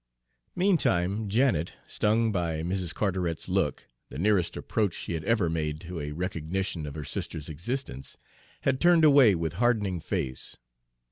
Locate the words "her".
6.95-7.03